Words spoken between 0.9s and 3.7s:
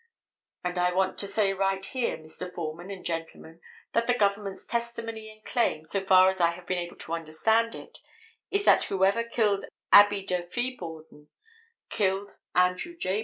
want to say right here, Mr. Foreman and gentlemen,